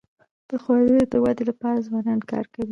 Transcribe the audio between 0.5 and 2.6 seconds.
ښوونځیو د ودی لپاره ځوانان کار